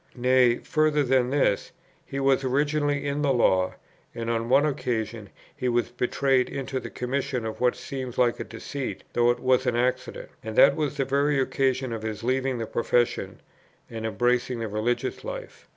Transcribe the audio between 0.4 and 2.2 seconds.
further than this, he